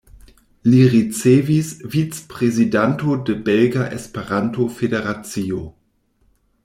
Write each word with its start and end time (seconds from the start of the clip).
Li 0.69 0.77
estis 0.99 1.67
vic-prezidanto 1.95 3.19
de 3.29 3.35
Belga 3.51 3.85
Esperanto-Federacio. 3.99 5.61